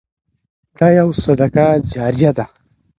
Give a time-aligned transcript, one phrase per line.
[0.77, 2.45] دا يو صدقه جاريه ده.